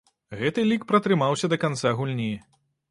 [0.39, 2.31] Гэты лік пратрымаўся да канца гульні.